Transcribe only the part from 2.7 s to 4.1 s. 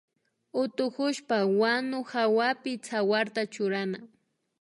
tsawarta churana